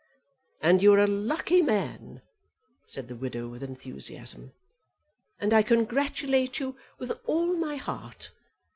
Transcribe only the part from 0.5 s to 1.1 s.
"And you are a